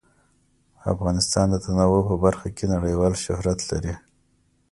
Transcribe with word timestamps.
افغانستان 0.93 1.45
د 1.51 1.55
تنوع 1.65 2.01
په 2.09 2.15
برخه 2.23 2.47
کې 2.55 2.65
نړیوال 2.75 3.13
شهرت 3.23 3.59
لري. 3.71 3.93